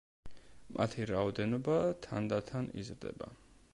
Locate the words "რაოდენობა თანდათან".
1.11-2.71